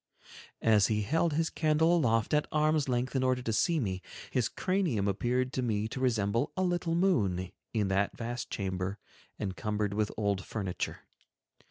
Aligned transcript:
As 0.63 0.87
he 0.87 1.03
held 1.03 1.33
his 1.33 1.51
candle 1.51 1.95
aloft 1.95 2.33
at 2.33 2.47
arm's 2.51 2.89
length 2.89 3.15
in 3.15 3.21
order 3.21 3.43
to 3.43 3.53
see 3.53 3.79
me, 3.79 4.01
his 4.31 4.49
cranium 4.49 5.07
appeared 5.07 5.53
to 5.53 5.61
me 5.61 5.87
to 5.89 5.99
resemble 5.99 6.51
a 6.57 6.63
little 6.63 6.95
moon, 6.95 7.51
in 7.71 7.87
that 7.89 8.17
vast 8.17 8.49
chamber 8.49 8.97
encumbered 9.39 9.93
with 9.93 10.09
old 10.17 10.43
furniture. 10.43 11.01